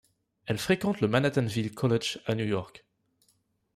Elle 0.47 0.57
fréquente 0.57 0.99
le 0.99 1.07
Manhattanville 1.07 1.75
College 1.75 2.19
à 2.25 2.33
New 2.33 2.45
York. 2.47 2.87